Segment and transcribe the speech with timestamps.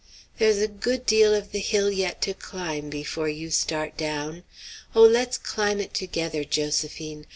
[0.39, 4.43] There's a good deal of the hill yet to climb before you start down.
[4.95, 7.27] Oh, let's climb it together, Josephine!